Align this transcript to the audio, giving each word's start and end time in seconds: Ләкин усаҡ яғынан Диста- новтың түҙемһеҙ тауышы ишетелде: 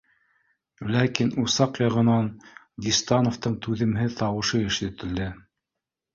Ләкин 0.95 1.29
усаҡ 1.43 1.77
яғынан 1.81 2.31
Диста- 2.87 3.21
новтың 3.27 3.59
түҙемһеҙ 3.67 4.19
тауышы 4.25 4.65
ишетелде: 4.73 5.31